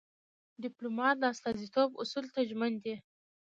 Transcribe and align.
ډيپلومات 0.63 1.15
د 1.19 1.23
استازیتوب 1.33 1.89
اصولو 2.01 2.29
ته 2.35 2.41
ژمن 2.49 2.73
وي. 2.83 2.95